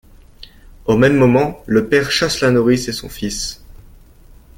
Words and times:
Au 0.87 0.97
même 0.97 1.15
moment, 1.15 1.61
le 1.67 1.87
père 1.87 2.09
chasse 2.09 2.39
la 2.41 2.49
nourrice 2.49 2.87
et 2.87 2.91
son 2.91 3.07
fils. 3.07 3.63